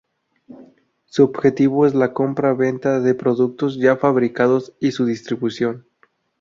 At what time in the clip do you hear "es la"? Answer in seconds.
1.85-2.11